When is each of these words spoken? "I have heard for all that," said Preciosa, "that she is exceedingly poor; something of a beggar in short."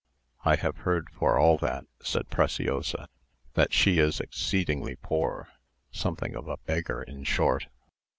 "I 0.43 0.55
have 0.55 0.77
heard 0.77 1.09
for 1.11 1.37
all 1.37 1.59
that," 1.59 1.85
said 2.01 2.31
Preciosa, 2.31 3.07
"that 3.53 3.71
she 3.71 3.99
is 3.99 4.19
exceedingly 4.19 4.95
poor; 4.99 5.49
something 5.91 6.35
of 6.35 6.47
a 6.47 6.57
beggar 6.57 7.03
in 7.03 7.23
short." 7.23 7.67